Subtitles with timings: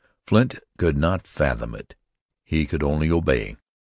[0.25, 1.93] Flint could not fathom it.
[2.43, 3.55] He could only obey.